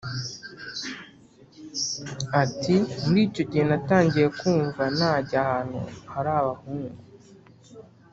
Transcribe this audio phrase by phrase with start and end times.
[2.41, 5.79] ati “muri icyo gihe natangiye kumva najya ahantu
[6.13, 6.99] hari abahungu